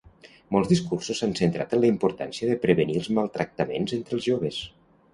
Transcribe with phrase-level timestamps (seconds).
[0.53, 4.69] Molts discursos s'han centrat en la importància de prevenir els maltractaments entre els joves.